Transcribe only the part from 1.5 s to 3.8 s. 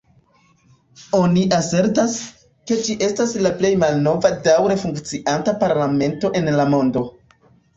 asertas, ke ĝi estas la plej